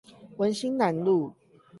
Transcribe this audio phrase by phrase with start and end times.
[0.37, 1.35] 文心南路